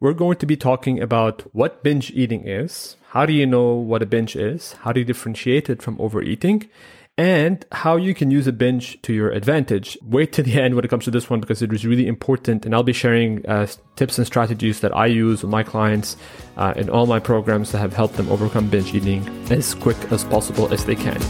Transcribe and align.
we're 0.00 0.12
going 0.12 0.36
to 0.36 0.46
be 0.46 0.56
talking 0.56 1.00
about 1.02 1.42
what 1.52 1.82
binge 1.82 2.12
eating 2.12 2.46
is, 2.46 2.96
how 3.10 3.26
do 3.26 3.32
you 3.32 3.44
know 3.44 3.74
what 3.74 4.02
a 4.02 4.06
binge 4.06 4.36
is, 4.36 4.74
how 4.84 4.92
do 4.92 5.00
you 5.00 5.06
differentiate 5.06 5.68
it 5.68 5.82
from 5.82 6.00
overeating, 6.00 6.68
and 7.16 7.66
how 7.72 7.96
you 7.96 8.14
can 8.14 8.30
use 8.30 8.46
a 8.46 8.52
binge 8.52 9.02
to 9.02 9.12
your 9.12 9.30
advantage. 9.30 9.98
Wait 10.04 10.32
to 10.32 10.40
the 10.40 10.60
end 10.60 10.76
when 10.76 10.84
it 10.84 10.88
comes 10.88 11.04
to 11.04 11.10
this 11.10 11.28
one 11.28 11.40
because 11.40 11.62
it 11.62 11.72
is 11.72 11.84
really 11.84 12.06
important, 12.06 12.64
and 12.64 12.76
I'll 12.76 12.84
be 12.84 12.92
sharing 12.92 13.44
uh, 13.46 13.66
tips 13.96 14.18
and 14.18 14.26
strategies 14.26 14.78
that 14.80 14.96
I 14.96 15.06
use 15.06 15.42
with 15.42 15.50
my 15.50 15.64
clients 15.64 16.16
uh, 16.56 16.74
in 16.76 16.88
all 16.88 17.06
my 17.06 17.18
programs 17.18 17.72
that 17.72 17.78
have 17.78 17.92
helped 17.92 18.14
them 18.14 18.28
overcome 18.28 18.70
binge 18.70 18.94
eating 18.94 19.28
as 19.50 19.74
quick 19.74 19.96
as 20.12 20.22
possible 20.22 20.72
as 20.72 20.84
they 20.84 20.94
can. 20.94 21.20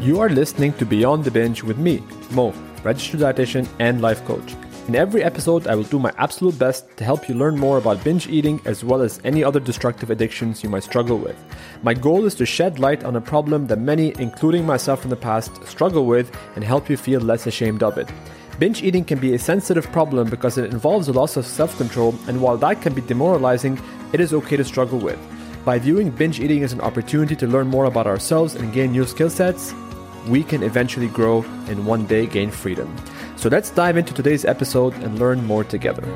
You 0.00 0.20
are 0.20 0.28
listening 0.28 0.72
to 0.74 0.86
Beyond 0.86 1.24
the 1.24 1.32
Binge 1.32 1.64
with 1.64 1.78
me, 1.78 2.00
Mo, 2.30 2.54
registered 2.84 3.20
dietitian 3.20 3.68
and 3.78 4.00
life 4.00 4.24
coach. 4.24 4.54
In 4.88 4.94
every 4.94 5.24
episode, 5.24 5.66
I 5.66 5.74
will 5.74 5.82
do 5.82 5.98
my 5.98 6.12
absolute 6.16 6.56
best 6.60 6.96
to 6.96 7.02
help 7.02 7.28
you 7.28 7.34
learn 7.34 7.58
more 7.58 7.78
about 7.78 8.04
binge 8.04 8.28
eating 8.28 8.60
as 8.64 8.84
well 8.84 9.02
as 9.02 9.20
any 9.24 9.42
other 9.42 9.58
destructive 9.58 10.10
addictions 10.10 10.62
you 10.62 10.70
might 10.70 10.84
struggle 10.84 11.18
with. 11.18 11.36
My 11.82 11.92
goal 11.92 12.24
is 12.24 12.36
to 12.36 12.46
shed 12.46 12.78
light 12.78 13.02
on 13.02 13.16
a 13.16 13.20
problem 13.20 13.66
that 13.66 13.80
many, 13.80 14.14
including 14.20 14.64
myself 14.64 15.02
in 15.02 15.10
the 15.10 15.16
past, 15.16 15.66
struggle 15.66 16.06
with 16.06 16.30
and 16.54 16.62
help 16.62 16.88
you 16.88 16.96
feel 16.96 17.20
less 17.20 17.48
ashamed 17.48 17.82
of 17.82 17.98
it. 17.98 18.08
Binge 18.60 18.82
eating 18.84 19.04
can 19.04 19.18
be 19.18 19.34
a 19.34 19.38
sensitive 19.40 19.90
problem 19.90 20.30
because 20.30 20.56
it 20.56 20.72
involves 20.72 21.08
a 21.08 21.12
loss 21.12 21.36
of 21.36 21.44
self 21.44 21.76
control, 21.78 22.14
and 22.28 22.40
while 22.40 22.56
that 22.56 22.80
can 22.80 22.94
be 22.94 23.02
demoralizing, 23.02 23.80
it 24.12 24.20
is 24.20 24.32
okay 24.32 24.56
to 24.56 24.64
struggle 24.64 25.00
with. 25.00 25.18
By 25.64 25.80
viewing 25.80 26.10
binge 26.10 26.38
eating 26.38 26.62
as 26.62 26.72
an 26.72 26.80
opportunity 26.80 27.34
to 27.36 27.48
learn 27.48 27.66
more 27.66 27.86
about 27.86 28.06
ourselves 28.06 28.54
and 28.54 28.72
gain 28.72 28.92
new 28.92 29.04
skill 29.04 29.30
sets, 29.30 29.74
we 30.28 30.42
can 30.42 30.62
eventually 30.62 31.08
grow 31.08 31.42
and 31.68 31.86
one 31.86 32.06
day 32.06 32.26
gain 32.26 32.50
freedom. 32.50 32.94
So 33.36 33.48
let's 33.48 33.70
dive 33.70 33.96
into 33.96 34.14
today's 34.14 34.44
episode 34.44 34.94
and 34.94 35.18
learn 35.18 35.44
more 35.44 35.64
together. 35.64 36.06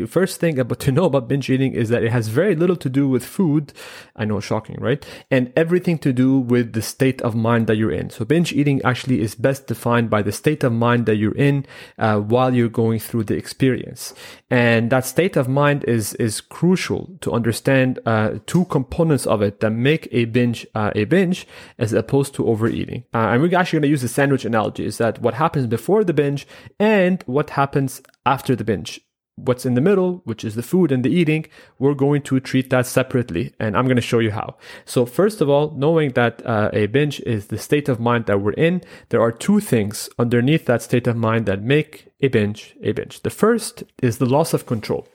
The 0.00 0.06
first 0.06 0.40
thing 0.40 0.58
about 0.58 0.80
to 0.80 0.92
know 0.96 1.04
about 1.04 1.28
binge 1.28 1.48
eating 1.48 1.72
is 1.72 1.88
that 1.88 2.02
it 2.02 2.12
has 2.12 2.28
very 2.28 2.54
little 2.54 2.76
to 2.76 2.88
do 2.88 3.08
with 3.08 3.24
food. 3.24 3.72
I 4.14 4.24
know, 4.24 4.40
shocking, 4.40 4.76
right? 4.78 5.04
And 5.30 5.52
everything 5.56 5.98
to 5.98 6.12
do 6.12 6.38
with 6.38 6.74
the 6.74 6.82
state 6.82 7.22
of 7.22 7.34
mind 7.34 7.66
that 7.66 7.76
you're 7.76 7.92
in. 7.92 8.10
So 8.10 8.24
binge 8.24 8.52
eating 8.52 8.82
actually 8.82 9.20
is 9.20 9.34
best 9.34 9.66
defined 9.66 10.10
by 10.10 10.22
the 10.22 10.32
state 10.32 10.64
of 10.64 10.72
mind 10.72 11.06
that 11.06 11.16
you're 11.16 11.34
in 11.34 11.66
uh, 11.98 12.18
while 12.20 12.54
you're 12.54 12.68
going 12.68 12.98
through 12.98 13.24
the 13.24 13.36
experience. 13.36 14.14
And 14.50 14.90
that 14.90 15.06
state 15.06 15.36
of 15.36 15.48
mind 15.48 15.84
is 15.84 16.14
is 16.14 16.40
crucial 16.40 17.16
to 17.22 17.32
understand 17.32 17.98
uh, 18.06 18.38
two 18.46 18.64
components 18.66 19.26
of 19.26 19.42
it 19.42 19.60
that 19.60 19.70
make 19.70 20.08
a 20.12 20.26
binge 20.26 20.66
uh, 20.74 20.90
a 20.94 21.04
binge 21.04 21.46
as 21.78 21.92
opposed 21.92 22.34
to 22.34 22.46
overeating. 22.46 23.04
Uh, 23.14 23.30
and 23.30 23.42
we're 23.42 23.56
actually 23.56 23.78
going 23.78 23.88
to 23.88 23.96
use 23.96 24.02
the 24.02 24.08
sandwich 24.08 24.44
analogy: 24.44 24.84
is 24.84 24.98
that 24.98 25.20
what 25.20 25.34
happens 25.34 25.66
before 25.66 26.04
the 26.04 26.12
binge 26.12 26.46
and 26.78 27.22
what 27.26 27.50
happens 27.50 28.02
after 28.24 28.54
the 28.54 28.64
binge 28.64 29.00
what's 29.36 29.66
in 29.66 29.74
the 29.74 29.80
middle, 29.80 30.22
which 30.24 30.44
is 30.44 30.54
the 30.54 30.62
food 30.62 30.90
and 30.90 31.04
the 31.04 31.10
eating, 31.10 31.46
we're 31.78 31.94
going 31.94 32.22
to 32.22 32.40
treat 32.40 32.70
that 32.70 32.86
separately. 32.86 33.52
And 33.60 33.76
I'm 33.76 33.84
going 33.84 33.96
to 33.96 34.02
show 34.02 34.18
you 34.18 34.32
how. 34.32 34.56
So 34.84 35.06
first 35.06 35.40
of 35.40 35.48
all, 35.48 35.72
knowing 35.76 36.12
that 36.12 36.44
uh, 36.44 36.70
a 36.72 36.86
binge 36.86 37.20
is 37.20 37.46
the 37.46 37.58
state 37.58 37.88
of 37.88 38.00
mind 38.00 38.26
that 38.26 38.40
we're 38.40 38.52
in, 38.52 38.82
there 39.10 39.20
are 39.20 39.32
two 39.32 39.60
things 39.60 40.08
underneath 40.18 40.66
that 40.66 40.82
state 40.82 41.06
of 41.06 41.16
mind 41.16 41.46
that 41.46 41.62
make 41.62 42.08
a 42.20 42.28
binge 42.28 42.74
a 42.82 42.92
binge. 42.92 43.22
The 43.22 43.30
first 43.30 43.84
is 44.02 44.18
the 44.18 44.26
loss 44.26 44.54
of 44.54 44.66
control. 44.66 45.06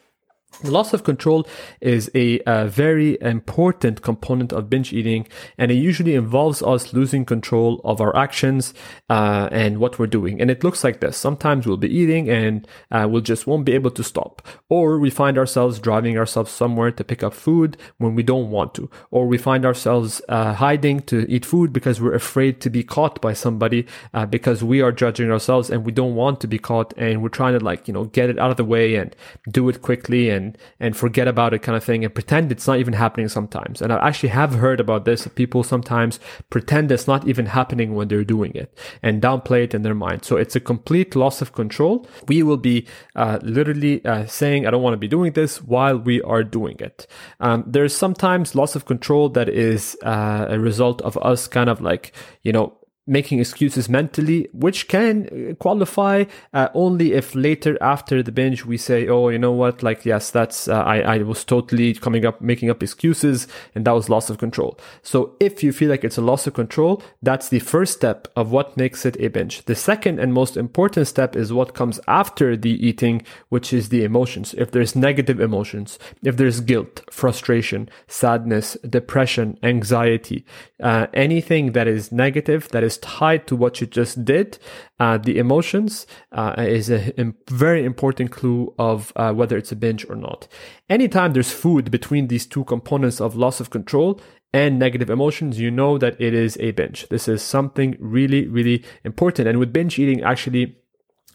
Loss 0.63 0.93
of 0.93 1.03
control 1.03 1.47
is 1.79 2.11
a, 2.13 2.39
a, 2.45 2.67
very 2.67 3.19
important 3.21 4.03
component 4.03 4.53
of 4.53 4.69
binge 4.69 4.93
eating, 4.93 5.27
and 5.57 5.71
it 5.71 5.75
usually 5.75 6.13
involves 6.13 6.61
us 6.61 6.93
losing 6.93 7.25
control 7.25 7.81
of 7.83 7.99
our 7.99 8.15
actions 8.15 8.73
uh, 9.09 9.49
and 9.51 9.79
what 9.79 9.97
we're 9.97 10.05
doing. 10.05 10.39
And 10.39 10.51
it 10.51 10.63
looks 10.63 10.83
like 10.83 10.99
this: 10.99 11.17
sometimes 11.17 11.65
we'll 11.65 11.77
be 11.77 11.89
eating 11.89 12.29
and 12.29 12.67
uh, 12.91 13.07
we'll 13.09 13.21
just 13.21 13.47
won't 13.47 13.65
be 13.65 13.73
able 13.73 13.89
to 13.91 14.03
stop, 14.03 14.45
or 14.69 14.99
we 14.99 15.09
find 15.09 15.37
ourselves 15.37 15.79
driving 15.79 16.17
ourselves 16.17 16.51
somewhere 16.51 16.91
to 16.91 17.03
pick 17.03 17.23
up 17.23 17.33
food 17.33 17.75
when 17.97 18.13
we 18.13 18.21
don't 18.21 18.51
want 18.51 18.75
to, 18.75 18.89
or 19.09 19.25
we 19.25 19.39
find 19.39 19.65
ourselves 19.65 20.21
uh, 20.29 20.53
hiding 20.53 20.99
to 21.03 21.25
eat 21.27 21.45
food 21.45 21.73
because 21.73 21.99
we're 21.99 22.13
afraid 22.13 22.61
to 22.61 22.69
be 22.69 22.83
caught 22.83 23.19
by 23.19 23.33
somebody 23.33 23.87
uh, 24.13 24.27
because 24.27 24.63
we 24.63 24.79
are 24.81 24.91
judging 24.91 25.31
ourselves 25.31 25.71
and 25.71 25.85
we 25.85 25.91
don't 25.91 26.13
want 26.13 26.39
to 26.39 26.47
be 26.47 26.59
caught, 26.59 26.93
and 26.97 27.23
we're 27.23 27.29
trying 27.29 27.57
to 27.57 27.63
like 27.63 27.87
you 27.87 27.93
know 27.93 28.03
get 28.05 28.29
it 28.29 28.37
out 28.37 28.51
of 28.51 28.57
the 28.57 28.65
way 28.65 28.95
and 28.95 29.15
do 29.49 29.67
it 29.67 29.81
quickly 29.81 30.29
and 30.29 30.40
and 30.41 30.57
and 30.79 30.97
forget 30.97 31.27
about 31.27 31.53
it 31.53 31.59
kind 31.59 31.75
of 31.75 31.83
thing 31.83 32.03
and 32.03 32.13
pretend 32.13 32.51
it's 32.51 32.67
not 32.67 32.79
even 32.79 32.93
happening 32.93 33.29
sometimes. 33.29 33.81
And 33.81 33.93
I 33.93 34.07
actually 34.07 34.29
have 34.29 34.55
heard 34.55 34.79
about 34.79 35.05
this. 35.05 35.27
People 35.35 35.63
sometimes 35.63 36.19
pretend 36.49 36.91
it's 36.91 37.07
not 37.07 37.27
even 37.27 37.45
happening 37.45 37.95
when 37.95 38.07
they're 38.07 38.23
doing 38.23 38.53
it 38.55 38.69
and 39.01 39.21
downplay 39.21 39.63
it 39.63 39.73
in 39.73 39.83
their 39.83 39.95
mind. 39.95 40.25
So 40.25 40.37
it's 40.37 40.55
a 40.55 40.59
complete 40.59 41.15
loss 41.15 41.41
of 41.41 41.53
control. 41.53 42.07
We 42.27 42.43
will 42.43 42.57
be 42.57 42.87
uh, 43.15 43.39
literally 43.41 44.03
uh, 44.05 44.25
saying, 44.25 44.65
I 44.65 44.71
don't 44.71 44.83
want 44.83 44.93
to 44.93 44.97
be 44.97 45.07
doing 45.07 45.33
this 45.33 45.61
while 45.61 45.97
we 45.97 46.21
are 46.21 46.43
doing 46.43 46.77
it. 46.79 47.07
Um, 47.39 47.63
there's 47.67 47.95
sometimes 47.95 48.55
loss 48.55 48.75
of 48.75 48.85
control 48.85 49.29
that 49.29 49.49
is 49.49 49.97
uh, 50.03 50.45
a 50.49 50.59
result 50.59 51.01
of 51.01 51.17
us 51.17 51.47
kind 51.47 51.69
of 51.69 51.81
like, 51.81 52.13
you 52.43 52.51
know, 52.51 52.77
making 53.07 53.39
excuses 53.39 53.89
mentally, 53.89 54.47
which 54.53 54.87
can 54.87 55.55
qualify 55.59 56.23
uh, 56.53 56.69
only 56.73 57.13
if 57.13 57.33
later 57.33 57.77
after 57.81 58.21
the 58.21 58.31
binge 58.31 58.65
we 58.65 58.77
say, 58.77 59.07
oh, 59.07 59.29
you 59.29 59.39
know 59.39 59.51
what, 59.51 59.81
like, 59.81 60.05
yes, 60.05 60.29
that's, 60.29 60.67
uh, 60.67 60.81
I, 60.83 60.99
I 61.01 61.17
was 61.19 61.43
totally 61.43 61.93
coming 61.93 62.25
up, 62.25 62.41
making 62.41 62.69
up 62.69 62.83
excuses, 62.83 63.47
and 63.73 63.85
that 63.85 63.91
was 63.91 64.09
loss 64.09 64.29
of 64.29 64.37
control. 64.37 64.77
So 65.01 65.35
if 65.39 65.63
you 65.63 65.73
feel 65.73 65.89
like 65.89 66.03
it's 66.03 66.17
a 66.17 66.21
loss 66.21 66.45
of 66.45 66.53
control, 66.53 67.01
that's 67.21 67.49
the 67.49 67.59
first 67.59 67.93
step 67.93 68.27
of 68.35 68.51
what 68.51 68.77
makes 68.77 69.05
it 69.05 69.17
a 69.19 69.29
binge. 69.29 69.65
The 69.65 69.75
second 69.75 70.19
and 70.19 70.33
most 70.33 70.55
important 70.55 71.07
step 71.07 71.35
is 71.35 71.51
what 71.51 71.73
comes 71.73 71.99
after 72.07 72.55
the 72.55 72.85
eating, 72.85 73.23
which 73.49 73.73
is 73.73 73.89
the 73.89 74.03
emotions. 74.03 74.53
If 74.57 74.71
there's 74.71 74.95
negative 74.95 75.39
emotions, 75.39 75.97
if 76.23 76.37
there's 76.37 76.59
guilt, 76.59 77.01
frustration, 77.09 77.89
sadness, 78.07 78.77
depression, 78.87 79.57
anxiety, 79.63 80.45
uh, 80.81 81.07
anything 81.13 81.71
that 81.71 81.87
is 81.87 82.11
negative, 82.11 82.69
that 82.69 82.83
is 82.83 82.90
is 82.91 82.97
tied 82.99 83.47
to 83.47 83.55
what 83.55 83.79
you 83.79 83.87
just 83.87 84.25
did, 84.25 84.57
uh, 84.99 85.17
the 85.17 85.37
emotions 85.37 86.05
uh, 86.31 86.53
is 86.57 86.89
a 86.89 87.33
very 87.49 87.85
important 87.85 88.31
clue 88.31 88.73
of 88.77 89.13
uh, 89.15 89.33
whether 89.33 89.57
it's 89.57 89.71
a 89.71 89.75
binge 89.75 90.05
or 90.09 90.15
not. 90.15 90.47
Anytime 90.89 91.33
there's 91.33 91.51
food 91.51 91.89
between 91.89 92.27
these 92.27 92.45
two 92.45 92.63
components 92.65 93.21
of 93.21 93.35
loss 93.35 93.59
of 93.59 93.69
control 93.69 94.19
and 94.53 94.77
negative 94.77 95.09
emotions, 95.09 95.59
you 95.59 95.71
know 95.71 95.97
that 95.97 96.19
it 96.19 96.33
is 96.33 96.57
a 96.59 96.71
binge. 96.71 97.07
This 97.09 97.27
is 97.27 97.41
something 97.41 97.95
really, 97.99 98.47
really 98.47 98.83
important. 99.05 99.47
And 99.47 99.59
with 99.59 99.71
binge 99.71 99.97
eating, 99.97 100.23
actually, 100.23 100.75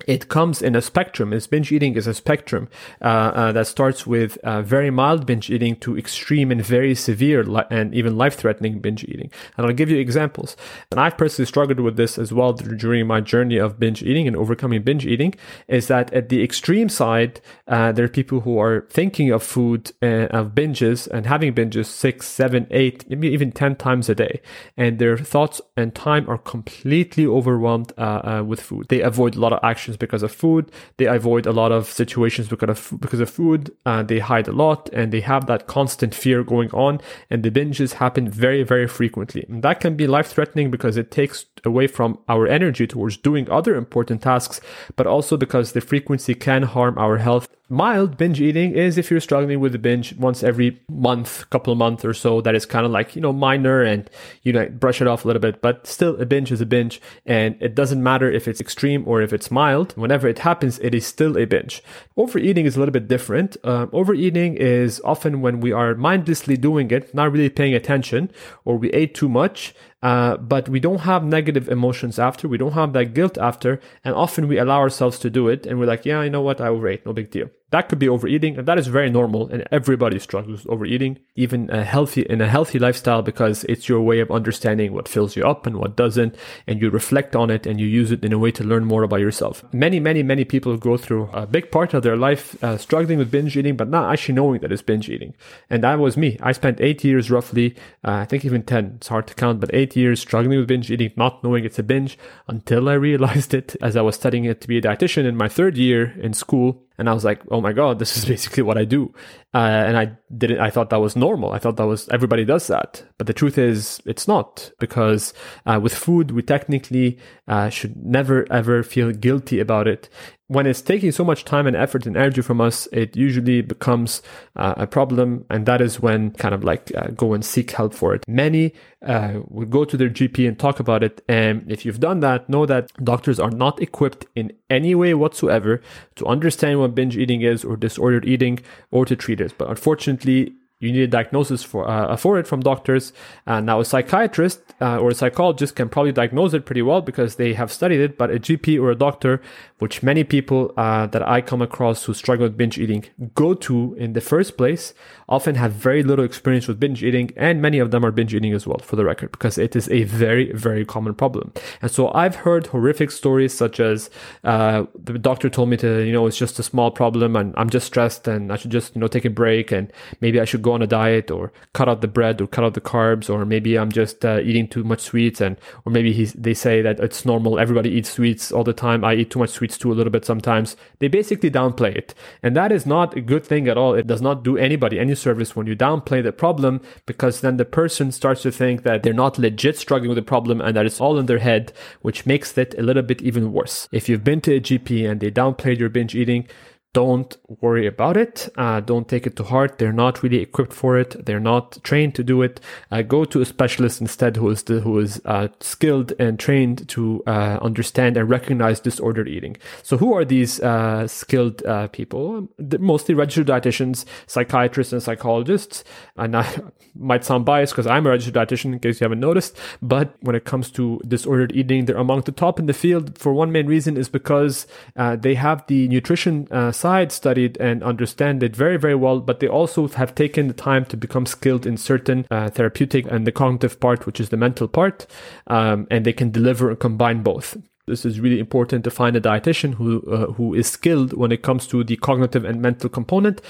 it 0.06 0.28
comes 0.28 0.62
in 0.62 0.76
a 0.76 0.82
spectrum. 0.82 1.32
As 1.32 1.46
binge 1.46 1.72
eating 1.72 1.96
is 1.96 2.06
a 2.06 2.14
spectrum 2.14 2.68
uh, 3.00 3.04
uh, 3.04 3.52
that 3.52 3.66
starts 3.66 4.06
with 4.06 4.36
uh, 4.38 4.62
very 4.62 4.90
mild 4.90 5.26
binge 5.26 5.50
eating 5.50 5.76
to 5.76 5.96
extreme 5.96 6.50
and 6.52 6.64
very 6.64 6.94
severe 6.94 7.42
li- 7.44 7.64
and 7.70 7.94
even 7.94 8.16
life-threatening 8.16 8.80
binge 8.80 9.04
eating. 9.04 9.30
And 9.56 9.66
I'll 9.66 9.72
give 9.72 9.90
you 9.90 9.98
examples. 9.98 10.56
And 10.90 11.00
I've 11.00 11.16
personally 11.16 11.46
struggled 11.46 11.80
with 11.80 11.96
this 11.96 12.18
as 12.18 12.32
well 12.32 12.52
during 12.52 13.06
my 13.06 13.20
journey 13.20 13.56
of 13.56 13.80
binge 13.80 14.02
eating 14.02 14.26
and 14.26 14.36
overcoming 14.36 14.82
binge 14.82 15.06
eating. 15.06 15.34
Is 15.66 15.88
that 15.88 16.12
at 16.12 16.28
the 16.28 16.42
extreme 16.42 16.88
side, 16.88 17.40
uh, 17.66 17.92
there 17.92 18.04
are 18.04 18.08
people 18.08 18.40
who 18.40 18.58
are 18.58 18.86
thinking 18.90 19.30
of 19.30 19.42
food 19.42 19.92
uh, 20.02 20.26
of 20.26 20.54
binges 20.54 21.08
and 21.08 21.26
having 21.26 21.54
binges 21.54 21.86
six, 21.86 22.26
seven, 22.26 22.66
eight, 22.70 23.08
maybe 23.08 23.28
even 23.28 23.50
ten 23.50 23.76
times 23.76 24.08
a 24.08 24.14
day, 24.14 24.40
and 24.76 24.98
their 24.98 25.16
thoughts 25.16 25.60
and 25.76 25.94
time 25.94 26.28
are 26.28 26.38
completely 26.38 27.26
overwhelmed 27.26 27.92
uh, 27.96 28.42
with 28.46 28.60
food. 28.60 28.86
They 28.88 29.00
avoid 29.00 29.36
a 29.36 29.40
lot 29.40 29.52
of 29.52 29.60
action 29.62 29.85
because 29.94 30.22
of 30.22 30.32
food. 30.32 30.72
They 30.96 31.04
avoid 31.04 31.44
a 31.44 31.52
lot 31.52 31.70
of 31.70 31.86
situations 31.86 32.48
because 32.48 32.70
of 32.70 33.00
because 33.00 33.20
of 33.20 33.28
food. 33.28 33.76
Uh, 33.84 34.02
they 34.02 34.20
hide 34.20 34.48
a 34.48 34.52
lot, 34.52 34.88
and 34.94 35.12
they 35.12 35.20
have 35.20 35.46
that 35.48 35.66
constant 35.66 36.14
fear 36.14 36.42
going 36.42 36.70
on. 36.70 37.00
And 37.28 37.42
the 37.42 37.50
binges 37.50 37.92
happen 37.94 38.26
very 38.26 38.62
very 38.62 38.88
frequently. 38.88 39.44
And 39.50 39.62
that 39.62 39.80
can 39.80 39.96
be 39.96 40.06
life 40.06 40.28
threatening 40.28 40.70
because 40.70 40.96
it 40.96 41.10
takes 41.10 41.44
away 41.66 41.86
from 41.86 42.18
our 42.28 42.46
energy 42.46 42.86
towards 42.86 43.16
doing 43.16 43.50
other 43.50 43.74
important 43.74 44.22
tasks, 44.22 44.60
but 44.96 45.06
also 45.06 45.36
because 45.36 45.72
the 45.72 45.80
frequency 45.80 46.34
can 46.34 46.62
harm 46.62 46.98
our 46.98 47.18
health 47.18 47.48
Mild 47.68 48.16
binge 48.16 48.40
eating 48.40 48.76
is 48.76 48.96
if 48.96 49.10
you're 49.10 49.18
struggling 49.18 49.58
with 49.58 49.74
a 49.74 49.78
binge 49.78 50.14
once 50.14 50.44
every 50.44 50.80
month, 50.88 51.50
couple 51.50 51.72
of 51.72 51.78
months 51.78 52.04
or 52.04 52.14
so, 52.14 52.40
that 52.42 52.54
is 52.54 52.64
kind 52.64 52.86
of 52.86 52.92
like, 52.92 53.16
you 53.16 53.20
know, 53.20 53.32
minor 53.32 53.82
and 53.82 54.08
you 54.44 54.52
know, 54.52 54.68
brush 54.68 55.00
it 55.00 55.08
off 55.08 55.24
a 55.24 55.26
little 55.26 55.42
bit, 55.42 55.60
but 55.60 55.84
still 55.84 56.14
a 56.20 56.24
binge 56.24 56.52
is 56.52 56.60
a 56.60 56.66
binge. 56.66 57.00
And 57.24 57.56
it 57.60 57.74
doesn't 57.74 58.00
matter 58.00 58.30
if 58.30 58.46
it's 58.46 58.60
extreme 58.60 59.02
or 59.04 59.20
if 59.20 59.32
it's 59.32 59.50
mild. 59.50 59.96
Whenever 59.96 60.28
it 60.28 60.38
happens, 60.38 60.78
it 60.78 60.94
is 60.94 61.04
still 61.04 61.36
a 61.36 61.44
binge. 61.44 61.82
Overeating 62.16 62.66
is 62.66 62.76
a 62.76 62.78
little 62.78 62.92
bit 62.92 63.08
different. 63.08 63.56
Um, 63.64 63.90
overeating 63.92 64.54
is 64.54 65.00
often 65.04 65.40
when 65.40 65.58
we 65.58 65.72
are 65.72 65.96
mindlessly 65.96 66.56
doing 66.56 66.88
it, 66.92 67.12
not 67.16 67.32
really 67.32 67.48
paying 67.48 67.74
attention, 67.74 68.30
or 68.64 68.76
we 68.76 68.90
ate 68.90 69.12
too 69.12 69.28
much 69.28 69.74
uh, 70.02 70.36
but 70.36 70.68
we 70.68 70.78
don't 70.78 71.00
have 71.00 71.24
negative 71.24 71.68
emotions 71.68 72.18
after. 72.18 72.48
We 72.48 72.58
don't 72.58 72.72
have 72.72 72.92
that 72.92 73.14
guilt 73.14 73.38
after. 73.38 73.80
And 74.04 74.14
often 74.14 74.48
we 74.48 74.58
allow 74.58 74.78
ourselves 74.78 75.18
to 75.20 75.30
do 75.30 75.48
it 75.48 75.66
and 75.66 75.78
we're 75.78 75.86
like, 75.86 76.04
yeah, 76.04 76.22
you 76.22 76.30
know 76.30 76.42
what? 76.42 76.60
I 76.60 76.68
overate. 76.68 77.06
No 77.06 77.12
big 77.12 77.30
deal. 77.30 77.50
That 77.70 77.88
could 77.88 77.98
be 77.98 78.08
overeating, 78.08 78.58
and 78.58 78.68
that 78.68 78.78
is 78.78 78.86
very 78.86 79.10
normal. 79.10 79.48
And 79.48 79.66
everybody 79.72 80.20
struggles 80.20 80.64
with 80.64 80.72
overeating, 80.72 81.18
even 81.34 81.68
a 81.68 81.82
healthy 81.82 82.22
in 82.22 82.40
a 82.40 82.48
healthy 82.48 82.78
lifestyle, 82.78 83.22
because 83.22 83.64
it's 83.64 83.88
your 83.88 84.00
way 84.00 84.20
of 84.20 84.30
understanding 84.30 84.92
what 84.92 85.08
fills 85.08 85.34
you 85.34 85.42
up 85.42 85.66
and 85.66 85.76
what 85.76 85.96
doesn't, 85.96 86.36
and 86.68 86.80
you 86.80 86.90
reflect 86.90 87.34
on 87.34 87.50
it 87.50 87.66
and 87.66 87.80
you 87.80 87.86
use 87.88 88.12
it 88.12 88.24
in 88.24 88.32
a 88.32 88.38
way 88.38 88.52
to 88.52 88.62
learn 88.62 88.84
more 88.84 89.02
about 89.02 89.18
yourself. 89.18 89.64
Many, 89.72 89.98
many, 89.98 90.22
many 90.22 90.44
people 90.44 90.76
go 90.76 90.96
through 90.96 91.28
a 91.32 91.44
big 91.44 91.72
part 91.72 91.92
of 91.92 92.04
their 92.04 92.16
life 92.16 92.62
uh, 92.62 92.78
struggling 92.78 93.18
with 93.18 93.32
binge 93.32 93.56
eating, 93.56 93.76
but 93.76 93.88
not 93.88 94.12
actually 94.12 94.36
knowing 94.36 94.60
that 94.60 94.70
it's 94.70 94.82
binge 94.82 95.10
eating. 95.10 95.34
And 95.68 95.82
that 95.82 95.98
was 95.98 96.16
me. 96.16 96.38
I 96.40 96.52
spent 96.52 96.80
eight 96.80 97.02
years 97.02 97.32
roughly, 97.32 97.74
uh, 98.04 98.12
I 98.12 98.26
think 98.26 98.44
even 98.44 98.62
ten. 98.62 98.92
It's 98.98 99.08
hard 99.08 99.26
to 99.26 99.34
count, 99.34 99.58
but 99.58 99.74
eight 99.74 99.96
years 99.96 100.20
struggling 100.20 100.60
with 100.60 100.68
binge 100.68 100.88
eating, 100.88 101.10
not 101.16 101.42
knowing 101.42 101.64
it's 101.64 101.80
a 101.80 101.82
binge, 101.82 102.16
until 102.46 102.88
I 102.88 102.92
realized 103.06 103.54
it 103.54 103.74
as 103.82 103.96
I 103.96 104.02
was 104.02 104.14
studying 104.14 104.44
it 104.44 104.60
to 104.60 104.68
be 104.68 104.78
a 104.78 104.82
dietitian 104.82 105.24
in 105.24 105.36
my 105.36 105.48
third 105.48 105.76
year 105.76 106.14
in 106.20 106.32
school 106.32 106.85
and 106.98 107.08
I 107.08 107.14
was 107.14 107.24
like, 107.24 107.40
oh 107.50 107.60
my 107.60 107.72
God, 107.72 107.98
this 107.98 108.16
is 108.16 108.24
basically 108.34 108.62
what 108.62 108.78
I 108.78 108.84
do. 108.84 109.14
Uh, 109.56 109.84
and 109.88 109.96
I 109.96 110.12
didn't, 110.36 110.60
I 110.60 110.68
thought 110.68 110.90
that 110.90 111.00
was 111.00 111.16
normal. 111.16 111.52
I 111.54 111.58
thought 111.58 111.78
that 111.78 111.86
was, 111.86 112.06
everybody 112.10 112.44
does 112.44 112.66
that. 112.66 113.02
But 113.16 113.26
the 113.26 113.32
truth 113.32 113.56
is, 113.56 114.02
it's 114.04 114.28
not 114.28 114.70
because 114.78 115.32
uh, 115.64 115.80
with 115.82 115.94
food, 115.94 116.32
we 116.32 116.42
technically 116.42 117.18
uh, 117.48 117.70
should 117.70 117.96
never 118.04 118.44
ever 118.52 118.82
feel 118.82 119.12
guilty 119.12 119.58
about 119.58 119.88
it 119.88 120.10
when 120.48 120.66
it's 120.66 120.80
taking 120.80 121.10
so 121.10 121.24
much 121.24 121.44
time 121.44 121.66
and 121.66 121.74
effort 121.74 122.06
and 122.06 122.16
energy 122.16 122.40
from 122.40 122.60
us, 122.60 122.86
it 122.92 123.16
usually 123.16 123.62
becomes 123.62 124.22
uh, 124.54 124.74
a 124.76 124.86
problem. 124.86 125.44
And 125.50 125.66
that 125.66 125.80
is 125.80 125.98
when 125.98 126.30
kind 126.32 126.54
of 126.54 126.62
like 126.62 126.92
uh, 126.94 127.08
go 127.08 127.34
and 127.34 127.44
seek 127.44 127.72
help 127.72 127.92
for 127.94 128.14
it. 128.14 128.22
Many 128.28 128.72
uh, 129.04 129.40
will 129.48 129.66
go 129.66 129.84
to 129.84 129.96
their 129.96 130.08
GP 130.08 130.46
and 130.46 130.56
talk 130.56 130.78
about 130.78 131.02
it. 131.02 131.22
And 131.28 131.70
if 131.70 131.84
you've 131.84 131.98
done 131.98 132.20
that, 132.20 132.48
know 132.48 132.64
that 132.64 132.92
doctors 133.02 133.40
are 133.40 133.50
not 133.50 133.82
equipped 133.82 134.26
in 134.36 134.52
any 134.70 134.94
way 134.94 135.14
whatsoever 135.14 135.82
to 136.14 136.26
understand 136.26 136.78
what 136.78 136.94
binge 136.94 137.16
eating 137.16 137.42
is 137.42 137.64
or 137.64 137.76
disordered 137.76 138.24
eating 138.24 138.60
or 138.92 139.04
to 139.04 139.16
treat 139.16 139.40
it. 139.40 139.45
But 139.52 139.68
unfortunately, 139.68 140.54
you 140.78 140.92
need 140.92 141.02
a 141.02 141.08
diagnosis 141.08 141.62
for 141.62 141.88
uh, 141.88 142.16
for 142.16 142.38
it 142.38 142.46
from 142.46 142.60
doctors. 142.60 143.12
Uh, 143.46 143.60
now, 143.60 143.80
a 143.80 143.84
psychiatrist 143.84 144.60
uh, 144.80 144.98
or 144.98 145.10
a 145.10 145.14
psychologist 145.14 145.74
can 145.74 145.88
probably 145.88 146.12
diagnose 146.12 146.52
it 146.52 146.66
pretty 146.66 146.82
well 146.82 147.00
because 147.00 147.36
they 147.36 147.54
have 147.54 147.72
studied 147.72 148.00
it. 148.00 148.18
But 148.18 148.30
a 148.30 148.38
GP 148.38 148.78
or 148.80 148.90
a 148.90 148.94
doctor, 148.94 149.40
which 149.78 150.02
many 150.02 150.22
people 150.22 150.74
uh, 150.76 151.06
that 151.06 151.26
I 151.26 151.40
come 151.40 151.62
across 151.62 152.04
who 152.04 152.12
struggle 152.12 152.44
with 152.44 152.58
binge 152.58 152.78
eating 152.78 153.06
go 153.34 153.54
to 153.54 153.94
in 153.94 154.12
the 154.12 154.20
first 154.20 154.58
place, 154.58 154.92
often 155.30 155.54
have 155.54 155.72
very 155.72 156.02
little 156.02 156.24
experience 156.24 156.68
with 156.68 156.78
binge 156.78 157.02
eating, 157.02 157.30
and 157.36 157.62
many 157.62 157.78
of 157.78 157.90
them 157.90 158.04
are 158.04 158.10
binge 158.10 158.34
eating 158.34 158.52
as 158.52 158.66
well, 158.66 158.78
for 158.78 158.96
the 158.96 159.04
record, 159.04 159.32
because 159.32 159.56
it 159.56 159.74
is 159.74 159.88
a 159.88 160.02
very 160.04 160.52
very 160.52 160.84
common 160.84 161.14
problem. 161.14 161.54
And 161.80 161.90
so 161.90 162.12
I've 162.12 162.36
heard 162.36 162.66
horrific 162.66 163.10
stories 163.10 163.54
such 163.54 163.80
as 163.80 164.10
uh, 164.44 164.84
the 164.94 165.18
doctor 165.18 165.48
told 165.48 165.70
me 165.70 165.78
to, 165.78 166.04
you 166.04 166.12
know, 166.12 166.26
it's 166.26 166.36
just 166.36 166.58
a 166.58 166.62
small 166.62 166.90
problem, 166.90 167.34
and 167.34 167.54
I'm 167.56 167.70
just 167.70 167.86
stressed, 167.86 168.28
and 168.28 168.52
I 168.52 168.56
should 168.56 168.70
just 168.70 168.94
you 168.94 169.00
know 169.00 169.08
take 169.08 169.24
a 169.24 169.30
break, 169.30 169.72
and 169.72 169.90
maybe 170.20 170.38
I 170.38 170.44
should 170.44 170.65
go 170.66 170.72
on 170.72 170.82
a 170.82 170.86
diet 170.86 171.30
or 171.30 171.52
cut 171.72 171.88
out 171.88 172.00
the 172.00 172.08
bread 172.08 172.40
or 172.40 172.46
cut 172.48 172.64
out 172.64 172.74
the 172.74 172.80
carbs 172.80 173.30
or 173.30 173.44
maybe 173.44 173.78
I'm 173.78 173.92
just 173.92 174.24
uh, 174.24 174.40
eating 174.42 174.66
too 174.66 174.82
much 174.82 175.00
sweets 175.00 175.40
and 175.40 175.56
or 175.84 175.92
maybe 175.92 176.12
they 176.34 176.54
say 176.54 176.82
that 176.82 176.98
it's 177.00 177.24
normal 177.24 177.58
everybody 177.58 177.90
eats 177.90 178.10
sweets 178.10 178.50
all 178.50 178.64
the 178.64 178.72
time 178.72 179.04
I 179.04 179.14
eat 179.14 179.30
too 179.30 179.38
much 179.38 179.50
sweets 179.50 179.78
too 179.78 179.92
a 179.92 179.94
little 179.94 180.10
bit 180.10 180.24
sometimes. 180.24 180.76
They 180.98 181.08
basically 181.08 181.50
downplay 181.50 181.94
it. 181.94 182.14
And 182.42 182.56
that 182.56 182.72
is 182.72 182.84
not 182.84 183.16
a 183.16 183.20
good 183.20 183.44
thing 183.46 183.68
at 183.68 183.78
all. 183.78 183.94
It 183.94 184.06
does 184.06 184.20
not 184.20 184.42
do 184.42 184.56
anybody 184.56 184.98
any 184.98 185.14
service 185.14 185.54
when 185.54 185.66
you 185.66 185.76
downplay 185.76 186.22
the 186.22 186.32
problem 186.32 186.80
because 187.06 187.40
then 187.40 187.56
the 187.56 187.64
person 187.64 188.10
starts 188.10 188.42
to 188.42 188.50
think 188.50 188.82
that 188.82 189.02
they're 189.02 189.22
not 189.24 189.38
legit 189.38 189.76
struggling 189.78 190.08
with 190.08 190.16
the 190.16 190.22
problem 190.34 190.60
and 190.60 190.76
that 190.76 190.86
it's 190.86 191.00
all 191.00 191.18
in 191.18 191.26
their 191.26 191.38
head 191.38 191.72
which 192.02 192.26
makes 192.26 192.58
it 192.58 192.74
a 192.76 192.82
little 192.82 193.02
bit 193.02 193.22
even 193.22 193.52
worse. 193.52 193.88
If 193.92 194.08
you've 194.08 194.24
been 194.24 194.40
to 194.42 194.56
a 194.56 194.60
GP 194.60 195.08
and 195.08 195.20
they 195.20 195.30
downplayed 195.30 195.78
your 195.78 195.88
binge 195.88 196.14
eating 196.14 196.48
don't 196.96 197.36
worry 197.60 197.86
about 197.86 198.16
it. 198.16 198.48
Uh, 198.56 198.80
don't 198.80 199.06
take 199.06 199.26
it 199.26 199.36
to 199.36 199.44
heart. 199.44 199.76
They're 199.76 199.92
not 199.92 200.22
really 200.22 200.38
equipped 200.38 200.72
for 200.72 200.96
it. 200.96 201.26
They're 201.26 201.38
not 201.38 201.76
trained 201.84 202.14
to 202.14 202.24
do 202.24 202.40
it. 202.40 202.58
Uh, 202.90 203.02
go 203.02 203.26
to 203.26 203.42
a 203.42 203.44
specialist 203.44 204.00
instead 204.00 204.36
who 204.38 204.48
is 204.48 204.62
the, 204.62 204.80
who 204.80 204.98
is 204.98 205.20
uh, 205.26 205.48
skilled 205.60 206.14
and 206.18 206.40
trained 206.40 206.88
to 206.88 207.22
uh, 207.26 207.58
understand 207.60 208.16
and 208.16 208.30
recognize 208.30 208.80
disordered 208.80 209.28
eating. 209.28 209.58
So, 209.82 209.98
who 209.98 210.14
are 210.14 210.24
these 210.24 210.58
uh, 210.60 211.06
skilled 211.06 211.62
uh, 211.66 211.88
people? 211.88 212.48
Mostly 212.80 213.14
registered 213.14 213.48
dietitians, 213.48 214.06
psychiatrists, 214.26 214.94
and 214.94 215.02
psychologists. 215.02 215.84
And 216.16 216.34
I 216.34 216.46
might 216.94 217.26
sound 217.26 217.44
biased 217.44 217.74
because 217.74 217.86
I'm 217.86 218.06
a 218.06 218.08
registered 218.08 218.36
dietitian, 218.36 218.72
in 218.72 218.78
case 218.78 219.02
you 219.02 219.04
haven't 219.04 219.20
noticed. 219.20 219.54
But 219.82 220.16
when 220.20 220.34
it 220.34 220.46
comes 220.46 220.70
to 220.70 220.98
disordered 221.06 221.52
eating, 221.54 221.84
they're 221.84 221.98
among 221.98 222.22
the 222.22 222.32
top 222.32 222.58
in 222.58 222.64
the 222.64 222.72
field. 222.72 223.18
For 223.18 223.34
one 223.34 223.52
main 223.52 223.66
reason 223.66 223.98
is 223.98 224.08
because 224.08 224.66
they 224.96 225.34
have 225.34 225.66
the 225.66 225.88
nutrition 225.88 226.48
side 226.72 226.85
studied 227.12 227.56
and 227.58 227.82
understand 227.82 228.42
it 228.42 228.56
very, 228.56 228.76
very 228.78 228.94
well, 228.94 229.20
but 229.20 229.40
they 229.40 229.48
also 229.48 229.88
have 229.88 230.14
taken 230.14 230.48
the 230.48 230.54
time 230.54 230.84
to 230.86 230.96
become 230.96 231.26
skilled 231.26 231.66
in 231.66 231.76
certain 231.76 232.26
uh, 232.30 232.50
therapeutic 232.50 233.06
and 233.10 233.26
the 233.26 233.32
cognitive 233.32 233.78
part, 233.78 234.06
which 234.06 234.20
is 234.20 234.28
the 234.28 234.36
mental 234.36 234.68
part, 234.68 235.06
um, 235.46 235.86
and 235.90 236.04
they 236.04 236.12
can 236.12 236.30
deliver 236.30 236.70
and 236.70 236.80
combine 236.80 237.22
both. 237.22 237.56
This 237.86 238.04
is 238.04 238.20
really 238.20 238.40
important 238.40 238.84
to 238.84 238.90
find 238.90 239.16
a 239.16 239.20
dietitian 239.20 239.74
who 239.74 240.02
uh, 240.10 240.32
who 240.32 240.54
is 240.54 240.66
skilled 240.66 241.12
when 241.12 241.32
it 241.32 241.42
comes 241.42 241.66
to 241.68 241.84
the 241.84 241.96
cognitive 241.96 242.44
and 242.44 242.60
mental 242.60 242.90
component, 242.90 243.40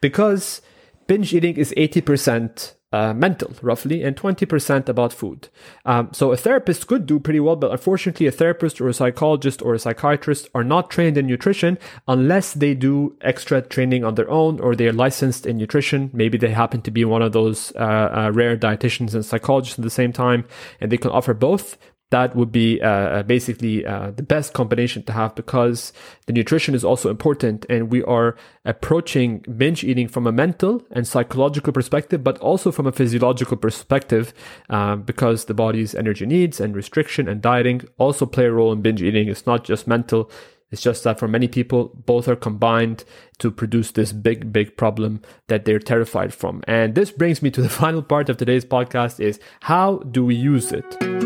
because 0.00 0.60
binge 1.06 1.32
eating 1.32 1.56
is 1.56 1.72
eighty 1.76 2.02
percent 2.02 2.75
uh, 2.92 3.12
mental, 3.12 3.52
roughly, 3.62 4.02
and 4.02 4.16
20% 4.16 4.88
about 4.88 5.12
food. 5.12 5.48
Um, 5.84 6.10
so 6.12 6.32
a 6.32 6.36
therapist 6.36 6.86
could 6.86 7.06
do 7.06 7.18
pretty 7.18 7.40
well, 7.40 7.56
but 7.56 7.72
unfortunately, 7.72 8.26
a 8.26 8.32
therapist 8.32 8.80
or 8.80 8.88
a 8.88 8.94
psychologist 8.94 9.60
or 9.62 9.74
a 9.74 9.78
psychiatrist 9.78 10.48
are 10.54 10.64
not 10.64 10.90
trained 10.90 11.18
in 11.18 11.26
nutrition 11.26 11.78
unless 12.06 12.54
they 12.54 12.74
do 12.74 13.16
extra 13.20 13.60
training 13.60 14.04
on 14.04 14.14
their 14.14 14.30
own 14.30 14.60
or 14.60 14.74
they're 14.74 14.92
licensed 14.92 15.46
in 15.46 15.58
nutrition. 15.58 16.10
Maybe 16.12 16.38
they 16.38 16.50
happen 16.50 16.80
to 16.82 16.90
be 16.90 17.04
one 17.04 17.22
of 17.22 17.32
those 17.32 17.72
uh, 17.76 17.78
uh, 17.78 18.30
rare 18.32 18.56
dietitians 18.56 19.14
and 19.14 19.24
psychologists 19.24 19.78
at 19.78 19.84
the 19.84 19.90
same 19.90 20.12
time, 20.12 20.44
and 20.80 20.90
they 20.92 20.98
can 20.98 21.10
offer 21.10 21.34
both 21.34 21.76
that 22.10 22.36
would 22.36 22.52
be 22.52 22.80
uh, 22.80 22.88
uh, 22.88 23.22
basically 23.22 23.84
uh, 23.84 24.10
the 24.12 24.22
best 24.22 24.52
combination 24.52 25.02
to 25.04 25.12
have 25.12 25.34
because 25.34 25.92
the 26.26 26.32
nutrition 26.32 26.74
is 26.74 26.84
also 26.84 27.10
important 27.10 27.66
and 27.68 27.90
we 27.90 28.02
are 28.04 28.36
approaching 28.64 29.44
binge 29.56 29.82
eating 29.82 30.06
from 30.06 30.26
a 30.26 30.32
mental 30.32 30.84
and 30.90 31.06
psychological 31.06 31.72
perspective 31.72 32.22
but 32.22 32.38
also 32.38 32.70
from 32.70 32.86
a 32.86 32.92
physiological 32.92 33.56
perspective 33.56 34.32
uh, 34.70 34.94
because 34.96 35.46
the 35.46 35.54
body's 35.54 35.94
energy 35.94 36.26
needs 36.26 36.60
and 36.60 36.76
restriction 36.76 37.28
and 37.28 37.42
dieting 37.42 37.82
also 37.98 38.24
play 38.24 38.44
a 38.44 38.52
role 38.52 38.72
in 38.72 38.82
binge 38.82 39.02
eating 39.02 39.28
it's 39.28 39.46
not 39.46 39.64
just 39.64 39.86
mental 39.86 40.30
it's 40.72 40.82
just 40.82 41.04
that 41.04 41.18
for 41.18 41.28
many 41.28 41.46
people, 41.46 41.92
both 41.94 42.26
are 42.26 42.34
combined 42.34 43.04
to 43.38 43.52
produce 43.52 43.92
this 43.92 44.12
big, 44.12 44.52
big 44.52 44.76
problem 44.76 45.22
that 45.46 45.64
they're 45.64 45.78
terrified 45.78 46.34
from. 46.34 46.62
And 46.66 46.94
this 46.96 47.12
brings 47.12 47.40
me 47.40 47.50
to 47.52 47.62
the 47.62 47.68
final 47.82 48.02
part 48.02 48.28
of 48.28 48.36
today's 48.36 48.64
podcast 48.64 49.20
is 49.20 49.38
how 49.60 49.98
do 49.98 50.24
we 50.24 50.34
use 50.34 50.72
it? 50.72 51.25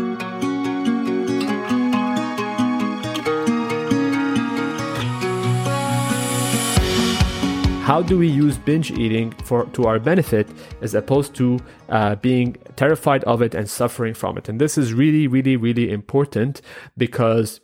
How 7.81 8.01
do 8.01 8.17
we 8.17 8.27
use 8.27 8.57
binge 8.59 8.91
eating 8.91 9.31
for 9.43 9.65
to 9.65 9.85
our 9.85 9.99
benefit 9.99 10.47
as 10.81 10.93
opposed 10.93 11.33
to 11.35 11.59
uh, 11.89 12.15
being 12.15 12.55
terrified 12.75 13.23
of 13.23 13.41
it 13.41 13.55
and 13.55 13.67
suffering 13.67 14.13
from 14.13 14.37
it? 14.37 14.47
And 14.47 14.61
this 14.61 14.77
is 14.77 14.93
really 14.93 15.27
really 15.27 15.57
really 15.57 15.91
important 15.91 16.61
because 16.95 17.59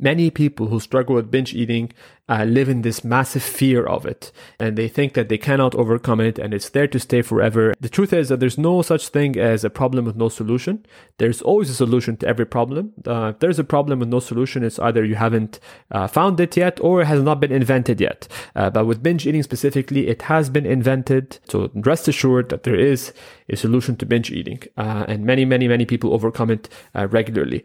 many 0.00 0.30
people 0.30 0.68
who 0.68 0.80
struggle 0.80 1.14
with 1.14 1.30
binge 1.30 1.54
eating 1.54 1.92
uh, 2.30 2.44
live 2.44 2.68
in 2.68 2.82
this 2.82 3.02
massive 3.02 3.42
fear 3.42 3.84
of 3.84 4.06
it 4.06 4.30
and 4.60 4.78
they 4.78 4.86
think 4.86 5.14
that 5.14 5.28
they 5.28 5.36
cannot 5.36 5.74
overcome 5.74 6.20
it 6.20 6.38
and 6.38 6.54
it's 6.54 6.68
there 6.68 6.86
to 6.86 6.98
stay 6.98 7.22
forever. 7.22 7.74
The 7.80 7.88
truth 7.88 8.12
is 8.12 8.28
that 8.28 8.38
there's 8.38 8.56
no 8.56 8.82
such 8.82 9.08
thing 9.08 9.36
as 9.36 9.64
a 9.64 9.70
problem 9.70 10.04
with 10.04 10.14
no 10.16 10.28
solution. 10.28 10.86
There's 11.18 11.42
always 11.42 11.70
a 11.70 11.74
solution 11.74 12.16
to 12.18 12.28
every 12.28 12.46
problem. 12.46 12.92
Uh, 13.04 13.32
if 13.34 13.40
there's 13.40 13.58
a 13.58 13.64
problem 13.64 13.98
with 13.98 14.08
no 14.08 14.20
solution, 14.20 14.62
it's 14.62 14.78
either 14.78 15.04
you 15.04 15.16
haven't 15.16 15.58
uh, 15.90 16.06
found 16.06 16.38
it 16.38 16.56
yet 16.56 16.78
or 16.80 17.02
it 17.02 17.06
has 17.06 17.20
not 17.20 17.40
been 17.40 17.52
invented 17.52 18.00
yet. 18.00 18.28
Uh, 18.54 18.70
but 18.70 18.86
with 18.86 19.02
binge 19.02 19.26
eating 19.26 19.42
specifically, 19.42 20.06
it 20.06 20.22
has 20.22 20.48
been 20.48 20.66
invented. 20.66 21.40
So 21.48 21.70
rest 21.74 22.06
assured 22.06 22.50
that 22.50 22.62
there 22.62 22.78
is 22.78 23.12
a 23.48 23.56
solution 23.56 23.96
to 23.96 24.06
binge 24.06 24.30
eating 24.30 24.62
uh, 24.76 25.04
and 25.08 25.24
many, 25.24 25.44
many, 25.44 25.66
many 25.66 25.84
people 25.84 26.14
overcome 26.14 26.50
it 26.50 26.68
uh, 26.94 27.08
regularly 27.08 27.64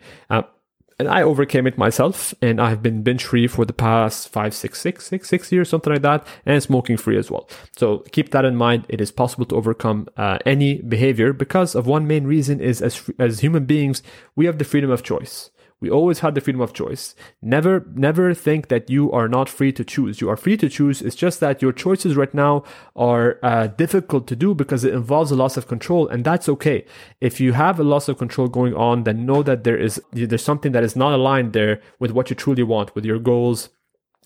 and 0.97 1.07
I 1.07 1.23
overcame 1.23 1.67
it 1.67 1.77
myself, 1.77 2.33
and 2.41 2.61
I've 2.61 2.81
been 2.81 3.03
binge 3.03 3.23
free 3.23 3.47
for 3.47 3.65
the 3.65 3.73
past 3.73 4.29
five, 4.29 4.53
six, 4.53 4.79
six, 4.79 5.05
six, 5.05 5.27
six 5.27 5.51
years, 5.51 5.69
something 5.69 5.91
like 5.91 6.03
that, 6.03 6.25
and 6.45 6.61
smoking 6.63 6.97
free 6.97 7.17
as 7.17 7.29
well. 7.29 7.49
So 7.77 7.99
keep 8.11 8.31
that 8.31 8.45
in 8.45 8.55
mind. 8.55 8.85
It 8.87 9.01
is 9.01 9.11
possible 9.11 9.45
to 9.47 9.55
overcome 9.55 10.07
uh, 10.15 10.39
any 10.45 10.81
behavior 10.81 11.33
because 11.33 11.75
of 11.75 11.85
one 11.85 12.07
main 12.07 12.25
reason 12.25 12.61
is 12.61 12.81
as 12.81 13.09
as 13.19 13.39
human 13.39 13.65
beings 13.65 14.01
we 14.35 14.45
have 14.45 14.57
the 14.57 14.65
freedom 14.65 14.89
of 14.89 15.03
choice. 15.03 15.49
We 15.85 15.91
always 15.91 16.21
had 16.21 16.33
the 16.33 16.41
freedom 16.41 16.61
of 16.61 16.73
choice. 16.73 17.13
Never, 17.43 17.85
never 17.93 18.33
think 18.33 18.69
that 18.69 18.89
you 18.89 19.11
are 19.11 19.27
not 19.27 19.47
free 19.47 19.71
to 19.73 19.83
choose. 19.83 20.19
You 20.19 20.31
are 20.31 20.35
free 20.35 20.57
to 20.57 20.67
choose. 20.67 20.99
It's 20.99 21.15
just 21.15 21.39
that 21.41 21.61
your 21.61 21.71
choices 21.71 22.15
right 22.15 22.33
now 22.33 22.63
are 22.95 23.37
uh, 23.43 23.67
difficult 23.67 24.25
to 24.29 24.35
do 24.35 24.55
because 24.55 24.83
it 24.83 24.95
involves 24.95 25.29
a 25.29 25.35
loss 25.35 25.57
of 25.57 25.67
control, 25.67 26.07
and 26.07 26.23
that's 26.25 26.49
okay. 26.49 26.85
If 27.21 27.39
you 27.39 27.53
have 27.53 27.79
a 27.79 27.83
loss 27.83 28.07
of 28.07 28.17
control 28.17 28.47
going 28.47 28.73
on, 28.73 29.03
then 29.03 29.27
know 29.27 29.43
that 29.43 29.63
there 29.63 29.77
is 29.77 30.01
there's 30.11 30.43
something 30.43 30.71
that 30.71 30.83
is 30.83 30.95
not 30.95 31.13
aligned 31.13 31.53
there 31.53 31.81
with 31.99 32.09
what 32.09 32.31
you 32.31 32.35
truly 32.35 32.63
want, 32.63 32.95
with 32.95 33.05
your 33.05 33.19
goals, 33.19 33.69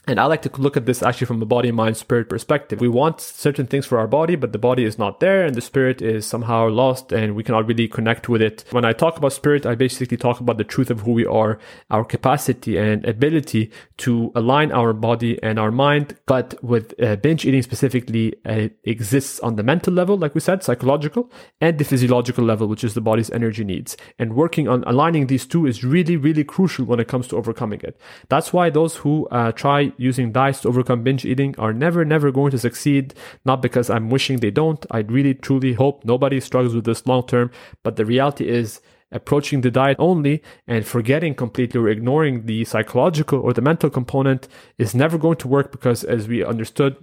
and 0.07 0.19
I 0.19 0.25
like 0.25 0.41
to 0.41 0.51
look 0.59 0.75
at 0.75 0.87
this 0.87 1.03
actually 1.03 1.27
from 1.27 1.41
a 1.41 1.45
body, 1.45 1.71
mind, 1.71 1.95
spirit 1.95 2.29
perspective. 2.29 2.81
We 2.81 2.87
want 2.87 3.21
certain 3.21 3.67
things 3.67 3.85
for 3.85 3.99
our 3.99 4.07
body, 4.07 4.35
but 4.35 4.53
the 4.53 4.57
body 4.57 4.83
is 4.83 4.97
not 4.97 5.19
there 5.19 5.45
and 5.45 5.53
the 5.53 5.61
spirit 5.61 6.01
is 6.01 6.25
somehow 6.25 6.67
lost 6.67 7.11
and 7.11 7.35
we 7.35 7.43
cannot 7.43 7.67
really 7.67 7.87
connect 7.87 8.27
with 8.27 8.41
it. 8.41 8.63
When 8.71 8.85
I 8.85 8.93
talk 8.93 9.17
about 9.17 9.33
spirit, 9.33 9.67
I 9.67 9.75
basically 9.75 10.17
talk 10.17 10.39
about 10.39 10.57
the 10.57 10.63
truth 10.63 10.89
of 10.89 11.01
who 11.01 11.11
we 11.11 11.27
are, 11.27 11.59
our 11.91 12.03
capacity 12.03 12.77
and 12.77 13.05
ability 13.05 13.71
to 13.97 14.31
align 14.33 14.71
our 14.71 14.93
body 14.93 15.41
and 15.43 15.59
our 15.59 15.71
mind. 15.71 16.17
But 16.25 16.61
with 16.63 16.95
uh, 16.99 17.17
binge 17.17 17.45
eating 17.45 17.61
specifically, 17.61 18.33
uh, 18.45 18.53
it 18.53 18.79
exists 18.85 19.39
on 19.41 19.57
the 19.57 19.63
mental 19.63 19.93
level, 19.93 20.17
like 20.17 20.33
we 20.33 20.41
said, 20.41 20.63
psychological, 20.63 21.31
and 21.61 21.77
the 21.77 21.85
physiological 21.85 22.43
level, 22.43 22.65
which 22.65 22.83
is 22.83 22.95
the 22.95 23.01
body's 23.01 23.29
energy 23.29 23.63
needs. 23.63 23.95
And 24.17 24.35
working 24.35 24.67
on 24.67 24.83
aligning 24.87 25.27
these 25.27 25.45
two 25.45 25.67
is 25.67 25.83
really, 25.83 26.17
really 26.17 26.43
crucial 26.43 26.85
when 26.85 26.99
it 26.99 27.07
comes 27.07 27.27
to 27.27 27.37
overcoming 27.37 27.81
it. 27.83 27.99
That's 28.29 28.51
why 28.51 28.71
those 28.71 28.95
who 28.95 29.27
uh, 29.27 29.51
try 29.51 29.93
using 29.99 30.31
diets 30.31 30.61
to 30.61 30.69
overcome 30.69 31.03
binge 31.03 31.25
eating 31.25 31.55
are 31.57 31.73
never, 31.73 32.05
never 32.05 32.31
going 32.31 32.51
to 32.51 32.59
succeed. 32.59 33.13
Not 33.45 33.61
because 33.61 33.89
I'm 33.89 34.09
wishing 34.09 34.37
they 34.37 34.51
don't. 34.51 34.85
I 34.91 34.99
really, 34.99 35.33
truly 35.33 35.73
hope 35.73 36.05
nobody 36.05 36.39
struggles 36.39 36.75
with 36.75 36.85
this 36.85 37.05
long 37.05 37.25
term. 37.27 37.51
But 37.83 37.95
the 37.95 38.05
reality 38.05 38.47
is, 38.47 38.81
approaching 39.11 39.61
the 39.61 39.71
diet 39.71 39.97
only 39.99 40.43
and 40.67 40.85
forgetting 40.85 41.33
completely 41.33 41.79
or 41.79 41.89
ignoring 41.89 42.45
the 42.45 42.63
psychological 42.65 43.39
or 43.39 43.53
the 43.53 43.61
mental 43.61 43.89
component 43.89 44.47
is 44.77 44.93
never 44.93 45.17
going 45.17 45.37
to 45.37 45.47
work 45.47 45.71
because, 45.71 46.03
as 46.03 46.27
we 46.27 46.43
understood, 46.43 46.95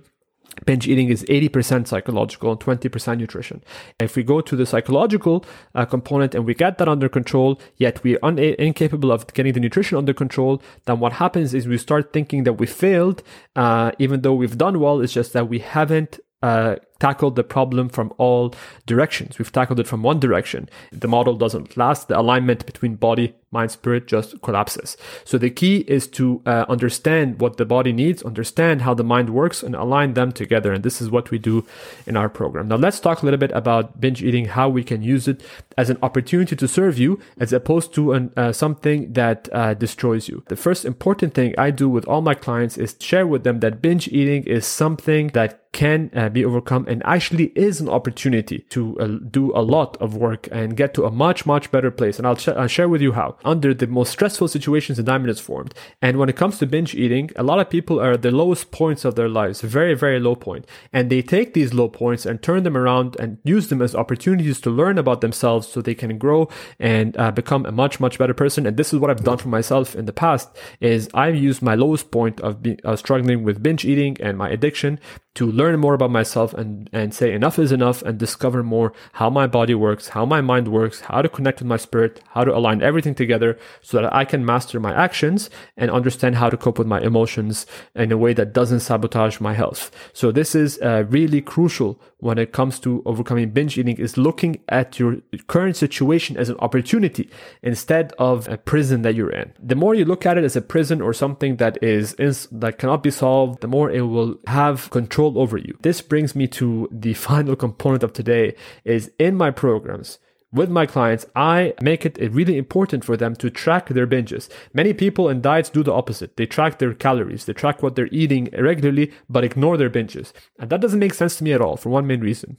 binge 0.65 0.89
eating 0.89 1.09
is 1.09 1.25
80% 1.25 1.87
psychological 1.87 2.51
and 2.53 2.61
20% 2.61 3.19
nutrition. 3.19 3.63
If 4.01 4.17
we 4.17 4.23
go 4.23 4.41
to 4.41 4.57
the 4.57 4.67
psychological 4.67 5.45
uh, 5.75 5.85
component 5.85 6.35
and 6.35 6.47
we 6.47 6.55
get 6.55 6.79
that 6.79 6.89
under 6.89 7.09
control, 7.09 7.61
yet 7.77 8.03
we're 8.03 8.19
un- 8.23 8.39
incapable 8.39 9.13
of 9.13 9.33
getting 9.35 9.53
the 9.53 9.61
nutrition 9.61 9.99
under 9.99 10.15
control, 10.15 10.63
then 10.87 11.01
what 11.01 11.15
happens 11.15 11.55
is 11.55 11.69
we 11.69 11.79
start 11.79 12.13
thinking 12.13 12.45
that 12.45 12.55
we 12.55 12.67
failed, 12.67 13.23
uh, 13.55 13.93
even 13.99 14.23
though 14.23 14.35
we've 14.35 14.59
done 14.59 14.81
well. 14.81 15.01
It's 15.01 15.13
just 15.13 15.33
that 15.35 15.49
we 15.49 15.59
haven't 15.59 16.19
uh, 16.43 16.77
tackled 16.99 17.37
the 17.37 17.45
problem 17.45 17.89
from 17.89 18.13
all 18.19 18.55
directions. 18.87 19.39
We've 19.39 19.53
tackled 19.53 19.81
it 19.81 19.87
from 19.87 20.03
one 20.03 20.21
direction. 20.21 20.69
The 20.93 21.09
model 21.09 21.35
doesn't 21.35 21.77
last. 21.77 22.09
The 22.09 22.19
alignment 22.19 22.65
between 22.67 22.97
body, 22.97 23.35
mind, 23.51 23.71
spirit 23.71 24.07
just 24.07 24.41
collapses. 24.43 24.97
So 25.25 25.39
the 25.39 25.51
key 25.51 25.79
is 25.89 26.07
to 26.09 26.43
uh, 26.47 26.65
understand 26.69 27.41
what 27.41 27.57
the 27.57 27.65
body 27.65 27.93
needs, 27.93 28.23
understand 28.23 28.83
how 28.83 28.95
the 28.95 29.05
mind 29.05 29.31
works, 29.31 29.63
and 29.63 29.75
align 29.75 30.15
them 30.15 30.33
together. 30.33 30.73
And 30.73 30.85
this 30.85 31.01
is 31.01 31.11
what 31.11 31.31
we 31.31 31.39
do 31.39 31.67
in 32.07 32.17
our 32.17 32.29
program. 32.29 32.69
Now 32.69 32.77
let's 32.77 33.01
talk 33.01 33.23
a 33.23 33.25
little 33.25 33.39
bit 33.39 33.53
about 33.53 34.01
binge 34.01 34.23
eating, 34.23 34.47
how 34.47 34.69
we 34.69 34.85
can 34.85 35.03
use 35.03 35.29
it 35.29 35.43
as 35.77 35.91
an 35.91 35.99
opportunity 36.03 36.57
to 36.57 36.69
serve 36.69 36.99
you, 36.99 37.21
as 37.39 37.53
opposed 37.53 37.93
to 37.95 38.13
an, 38.13 38.33
uh, 38.37 38.53
something 38.53 39.13
that 39.13 39.49
uh, 39.53 39.75
destroys 39.75 40.29
you. 40.29 40.43
The 40.49 40.57
first 40.57 40.85
important 40.85 41.35
thing 41.35 41.55
I 41.59 41.71
do 41.71 41.89
with 41.89 42.07
all 42.07 42.23
my 42.23 42.35
clients 42.35 42.79
is 42.79 42.97
share 43.01 43.27
with 43.27 43.45
them 43.45 43.61
that 43.61 43.83
binge 43.83 44.09
eating 44.09 44.45
is 44.45 44.67
something 44.67 45.29
that 45.29 45.61
can 45.73 46.11
uh, 46.15 46.31
be 46.31 46.43
overcome 46.43 46.86
and 46.87 47.03
actually 47.05 47.47
is 47.55 47.81
an 47.81 47.89
opportunity 47.89 48.61
to 48.71 48.99
uh, 49.01 49.07
do 49.31 49.55
a 49.57 49.61
lot 49.61 49.97
of 49.99 50.17
work 50.17 50.49
and 50.53 50.77
get 50.77 50.95
to 50.95 51.05
a 51.05 51.11
much, 51.11 51.47
much 51.47 51.71
better 51.71 51.91
place. 51.91 52.19
And 52.19 52.27
I'll, 52.27 52.37
sh- 52.37 52.49
I'll 52.49 52.67
share 52.67 52.89
with 52.89 53.03
you 53.03 53.13
how. 53.13 53.37
Under 53.45 53.75
the 53.75 53.87
most 53.87 54.13
stressful 54.13 54.49
situations, 54.49 54.97
the 54.97 55.03
diamond 55.03 55.31
is 55.31 55.41
formed. 55.41 55.75
And 56.01 56.19
when 56.19 56.29
it 56.29 56.37
comes 56.37 56.59
to 56.59 56.67
binge 56.67 56.95
eating, 56.95 57.31
a 57.37 57.43
lot 57.43 57.59
of 57.59 57.71
people 57.71 58.01
are 58.01 58.13
at 58.13 58.23
the 58.23 58.31
lowest 58.31 58.71
points 58.71 59.05
of 59.05 59.15
their 59.15 59.29
lives, 59.29 59.61
very, 59.61 59.95
very 59.95 60.21
low 60.21 60.35
point. 60.35 60.67
And 60.93 61.11
they 61.11 61.23
take 61.23 61.55
these 61.55 61.75
low 61.75 61.89
points 61.89 62.27
and 62.27 62.43
turn 62.43 62.63
them 62.63 62.77
around 62.77 63.17
and 63.19 63.39
use 63.45 63.69
them 63.69 63.83
as 63.83 63.95
opportunities 63.95 64.61
to 64.63 64.71
learn 64.71 64.99
about 64.99 65.21
themselves 65.21 65.69
so 65.69 65.81
they 65.81 65.95
can 65.95 66.19
grow 66.19 66.49
and 66.79 67.17
uh, 67.17 67.31
become 67.31 67.67
a 67.67 67.73
much, 67.73 68.01
much 68.01 68.19
better 68.19 68.35
person. 68.35 68.67
And 68.67 68.77
this 68.77 68.93
is 68.93 68.99
what 68.99 69.11
I've 69.11 69.25
done 69.25 69.39
for 69.39 69.49
myself 69.49 69.95
in 69.95 70.07
the 70.07 70.13
past 70.13 70.49
is 70.81 71.09
I've 71.15 71.37
used 71.37 71.63
my 71.63 71.75
lowest 71.75 72.11
point 72.11 72.41
of 72.41 72.63
be- 72.63 72.79
uh, 72.85 72.97
struggling 72.97 73.43
with 73.43 73.63
binge 73.63 73.85
eating 73.85 74.17
and 74.21 74.39
my 74.39 74.49
addiction 74.49 74.99
to 75.37 75.51
learn 75.51 75.79
more 75.79 75.95
about 75.95 76.11
myself 76.11 76.53
and, 76.55 76.91
and 76.93 77.15
say 77.15 77.33
enough 77.33 77.59
is 77.59 77.73
enough 77.73 78.03
and 78.03 78.19
discover 78.19 78.63
more 78.63 78.93
how 79.13 79.31
my 79.31 79.47
body 79.47 79.75
works, 79.75 80.09
how 80.09 80.25
my 80.25 80.41
mind 80.41 80.69
works, 80.69 81.01
how 81.01 81.23
to 81.23 81.29
connect 81.29 81.61
with 81.61 81.69
my 81.69 81.77
spirit, 81.77 82.21
how 82.29 82.45
to 82.45 82.55
align 82.55 82.83
everything 82.83 83.15
together 83.15 83.59
so 83.81 84.01
that 84.01 84.13
I 84.15 84.25
can 84.25 84.45
master 84.45 84.81
my 84.81 84.95
actions 84.95 85.51
and 85.77 85.91
understand 85.91 86.37
how 86.37 86.51
to 86.51 86.57
cope 86.57 86.79
with 86.79 86.87
my 86.87 87.01
emotions 87.01 87.67
in 87.95 88.11
a 88.13 88.17
way 88.17 88.33
that 88.35 88.53
doesn't 88.53 88.81
sabotage 88.81 89.41
my 89.41 89.55
health. 89.55 89.91
So 90.13 90.33
this 90.33 90.55
is 90.55 90.79
uh, 90.81 91.05
really 91.09 91.41
crucial 91.41 92.01
when 92.19 92.39
it 92.39 92.53
comes 92.53 92.81
to 92.81 93.03
overcoming 93.05 93.51
binge 93.51 93.77
eating 93.79 93.97
is 93.99 94.17
looking 94.17 94.61
at 94.69 94.99
your 94.99 95.19
current 95.49 95.77
situation 95.77 96.37
as 96.37 96.49
an 96.49 96.57
opportunity 96.61 97.29
instead 97.63 98.13
of 98.19 98.49
a 98.49 98.57
prison 98.57 99.03
that 99.03 99.15
you're 99.15 99.31
in. 99.31 99.53
The 99.63 99.75
more 99.75 99.95
you 99.95 100.05
look 100.05 100.25
at 100.25 100.39
it 100.39 100.45
as 100.45 100.57
a 100.57 100.63
prison 100.63 101.03
or 101.03 101.13
something 101.13 101.57
that 101.57 101.83
is, 101.83 102.15
is 102.15 102.49
that 102.51 102.79
cannot 102.79 103.03
be 103.03 103.11
solved, 103.11 103.61
the 103.61 103.69
more 103.69 103.91
it 103.91 104.01
will 104.01 104.39
have 104.47 104.91
control 104.91 105.26
over 105.35 105.57
you. 105.57 105.77
This 105.83 106.01
brings 106.01 106.35
me 106.35 106.47
to 106.49 106.89
the 106.91 107.15
final 107.29 107.57
component 107.57 108.03
of 108.03 108.13
today 108.13 108.55
is 108.85 109.11
in 109.19 109.37
my 109.37 109.51
programs 109.51 110.19
with 110.53 110.71
my 110.71 110.87
clients, 110.87 111.27
I 111.35 111.75
make 111.83 112.07
it 112.07 112.19
really 112.33 112.57
important 112.57 113.05
for 113.05 113.17
them 113.17 113.37
to 113.37 113.51
track 113.51 113.89
their 113.89 114.07
binges. 114.07 114.49
Many 114.73 114.95
people 114.95 115.29
in 115.29 115.41
diets 115.41 115.69
do 115.69 115.83
the 115.83 115.93
opposite. 115.93 116.37
They 116.37 116.47
track 116.47 116.79
their 116.79 116.95
calories, 116.95 117.45
they 117.45 117.53
track 117.53 117.83
what 117.83 117.95
they're 117.95 118.09
eating 118.11 118.49
regularly, 118.57 119.13
but 119.29 119.45
ignore 119.45 119.77
their 119.77 119.91
binges. 119.91 120.33
And 120.59 120.71
that 120.71 120.81
doesn't 120.81 120.99
make 120.99 121.15
sense 121.15 121.37
to 121.37 121.45
me 121.45 121.53
at 121.53 121.61
all 121.61 121.77
for 121.77 121.91
one 121.91 122.07
main 122.07 122.21
reason. 122.21 122.57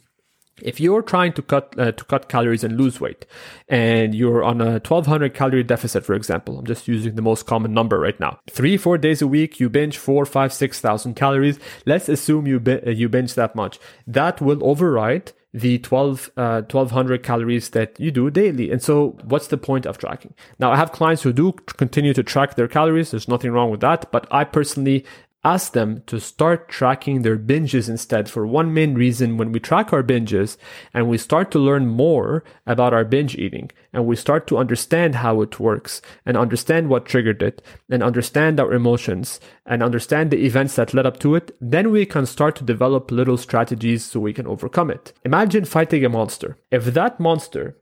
If 0.62 0.80
you're 0.80 1.02
trying 1.02 1.34
to 1.34 1.42
cut 1.42 1.74
uh, 1.78 1.92
to 1.92 2.04
cut 2.06 2.30
calories 2.30 2.64
and 2.64 2.78
lose 2.78 3.00
weight, 3.00 3.26
and 3.68 4.16
you're 4.16 4.44
on 4.44 4.62
a 4.62 4.80
1200 4.80 5.34
calorie 5.34 5.64
deficit, 5.64 6.06
for 6.06 6.14
example, 6.14 6.58
I'm 6.58 6.66
just 6.66 6.88
using 6.88 7.16
the 7.16 7.22
most 7.22 7.46
common 7.46 7.74
number 7.74 8.00
right 8.00 8.20
now. 8.20 8.40
Three, 8.50 8.78
four 8.78 8.98
days 8.98 9.22
a 9.22 9.28
week, 9.28 9.60
you 9.60 9.70
binge 9.70 9.98
four, 9.98 10.26
five, 10.26 10.52
six 10.54 10.80
thousand 10.80 11.16
calories. 11.16 11.60
Let's 11.86 12.10
assume 12.10 12.48
you 12.48 12.60
bi- 12.60 12.82
you 12.88 13.10
binge 13.10 13.36
that 13.36 13.56
much. 13.56 13.80
That 14.06 14.42
will 14.42 14.64
override 14.66 15.34
the 15.54 15.80
12 15.80 16.32
uh, 16.38 16.62
1200 16.64 17.24
calories 17.24 17.70
that 17.70 18.00
you 18.00 18.12
do 18.12 18.30
daily 18.30 18.70
and 18.70 18.82
so 18.82 19.18
what's 19.24 19.48
the 19.48 19.58
point 19.58 19.86
of 19.86 19.98
tracking 19.98 20.34
now 20.60 20.72
i 20.72 20.76
have 20.76 20.92
clients 20.92 21.24
who 21.24 21.32
do 21.32 21.54
continue 21.54 22.14
to 22.14 22.22
track 22.22 22.56
their 22.56 22.68
calories 22.68 23.12
there's 23.12 23.30
nothing 23.30 23.52
wrong 23.52 23.72
with 23.72 23.80
that 23.80 24.12
but 24.12 24.28
i 24.30 24.44
personally 24.44 25.06
ask 25.48 25.72
them 25.72 26.04
to 26.08 26.20
start 26.20 26.68
tracking 26.68 27.22
their 27.22 27.38
binges 27.38 27.88
instead 27.88 28.30
for 28.30 28.46
one 28.46 28.74
main 28.74 28.94
reason 28.96 29.38
when 29.38 29.54
we 29.54 29.60
track 29.62 29.94
our 29.94 30.04
binges 30.04 30.58
and 30.94 31.08
we 31.08 31.18
start 31.18 31.50
to 31.52 31.66
learn 31.68 31.88
more 31.88 32.44
about 32.66 32.94
our 32.94 33.06
binge 33.06 33.34
eating 33.38 33.72
and 33.94 34.06
we 34.06 34.16
start 34.16 34.46
to 34.46 34.58
understand 34.58 35.16
how 35.16 35.42
it 35.42 35.58
works 35.58 36.02
and 36.26 36.36
understand 36.36 36.90
what 36.90 37.06
triggered 37.06 37.42
it 37.42 37.62
and 37.90 38.04
understand 38.04 38.60
our 38.60 38.74
emotions 38.74 39.40
and 39.66 39.82
understand 39.82 40.32
the 40.32 40.46
events 40.46 40.76
that 40.76 40.94
led 40.94 41.06
up 41.06 41.18
to 41.18 41.34
it 41.34 41.56
then 41.62 41.92
we 41.92 42.06
can 42.06 42.26
start 42.26 42.54
to 42.58 42.72
develop 42.74 43.10
little 43.10 43.38
strategies 43.38 44.04
so 44.04 44.20
we 44.20 44.34
can 44.34 44.48
overcome 44.48 44.92
it 44.92 45.14
imagine 45.24 45.64
fighting 45.64 46.04
a 46.04 46.10
monster 46.10 46.58
if 46.72 46.84
that 46.86 47.22
monster 47.22 47.78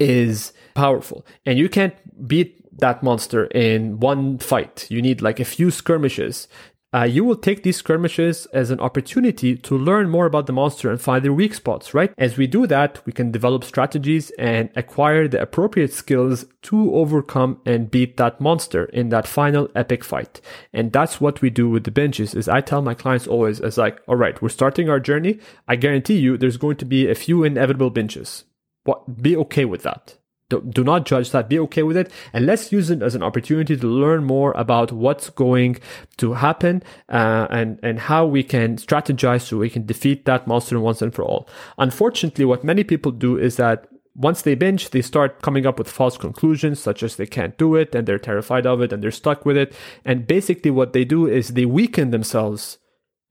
is 0.00 0.52
powerful 0.74 1.24
and 1.46 1.58
you 1.58 1.68
can't 1.68 1.94
beat 2.26 2.62
that 2.78 3.02
monster 3.02 3.46
in 3.46 4.00
one 4.00 4.38
fight. 4.38 4.86
You 4.90 5.02
need 5.02 5.22
like 5.22 5.40
a 5.40 5.44
few 5.44 5.70
skirmishes 5.70 6.48
uh, 6.94 7.04
you 7.04 7.24
will 7.24 7.36
take 7.36 7.62
these 7.62 7.78
skirmishes 7.78 8.46
as 8.46 8.70
an 8.70 8.80
opportunity 8.80 9.56
to 9.56 9.78
learn 9.78 10.10
more 10.10 10.26
about 10.26 10.46
the 10.46 10.52
monster 10.52 10.90
and 10.90 11.00
find 11.00 11.24
their 11.24 11.32
weak 11.32 11.54
spots, 11.54 11.94
right? 11.94 12.12
As 12.18 12.36
we 12.36 12.46
do 12.46 12.66
that, 12.66 13.04
we 13.06 13.12
can 13.12 13.30
develop 13.30 13.64
strategies 13.64 14.30
and 14.38 14.68
acquire 14.76 15.26
the 15.26 15.40
appropriate 15.40 15.92
skills 15.92 16.44
to 16.62 16.94
overcome 16.94 17.60
and 17.64 17.90
beat 17.90 18.18
that 18.18 18.40
monster 18.40 18.84
in 18.86 19.08
that 19.08 19.26
final 19.26 19.68
epic 19.74 20.04
fight. 20.04 20.40
And 20.72 20.92
that's 20.92 21.20
what 21.20 21.40
we 21.40 21.50
do 21.50 21.68
with 21.68 21.84
the 21.84 21.90
binges 21.90 22.36
is 22.36 22.48
I 22.48 22.60
tell 22.60 22.82
my 22.82 22.94
clients 22.94 23.26
always 23.26 23.60
as 23.60 23.78
like, 23.78 24.00
all 24.06 24.16
right, 24.16 24.40
we're 24.42 24.50
starting 24.50 24.90
our 24.90 25.00
journey. 25.00 25.40
I 25.66 25.76
guarantee 25.76 26.18
you 26.18 26.36
there's 26.36 26.56
going 26.58 26.76
to 26.76 26.84
be 26.84 27.08
a 27.08 27.14
few 27.14 27.42
inevitable 27.42 27.90
binges. 27.90 28.44
What, 28.84 29.22
be 29.22 29.36
okay 29.36 29.64
with 29.64 29.82
that 29.84 30.16
do 30.60 30.84
not 30.84 31.06
judge 31.06 31.30
that. 31.30 31.48
Be 31.48 31.58
okay 31.60 31.82
with 31.82 31.96
it. 31.96 32.10
And 32.32 32.46
let's 32.46 32.72
use 32.72 32.90
it 32.90 33.02
as 33.02 33.14
an 33.14 33.22
opportunity 33.22 33.76
to 33.76 33.86
learn 33.86 34.24
more 34.24 34.52
about 34.52 34.92
what's 34.92 35.30
going 35.30 35.78
to 36.18 36.34
happen 36.34 36.82
uh, 37.08 37.46
and, 37.50 37.78
and 37.82 37.98
how 37.98 38.26
we 38.26 38.42
can 38.42 38.76
strategize 38.76 39.42
so 39.42 39.58
we 39.58 39.70
can 39.70 39.86
defeat 39.86 40.24
that 40.24 40.46
monster 40.46 40.78
once 40.78 41.02
and 41.02 41.14
for 41.14 41.24
all. 41.24 41.48
Unfortunately, 41.78 42.44
what 42.44 42.64
many 42.64 42.84
people 42.84 43.12
do 43.12 43.36
is 43.36 43.56
that 43.56 43.86
once 44.14 44.42
they 44.42 44.54
binge, 44.54 44.90
they 44.90 45.00
start 45.00 45.40
coming 45.42 45.66
up 45.66 45.78
with 45.78 45.90
false 45.90 46.18
conclusions, 46.18 46.78
such 46.78 47.02
as 47.02 47.16
they 47.16 47.26
can't 47.26 47.56
do 47.56 47.74
it 47.74 47.94
and 47.94 48.06
they're 48.06 48.18
terrified 48.18 48.66
of 48.66 48.82
it 48.82 48.92
and 48.92 49.02
they're 49.02 49.10
stuck 49.10 49.46
with 49.46 49.56
it. 49.56 49.74
And 50.04 50.26
basically, 50.26 50.70
what 50.70 50.92
they 50.92 51.04
do 51.04 51.26
is 51.26 51.48
they 51.48 51.64
weaken 51.64 52.10
themselves 52.10 52.78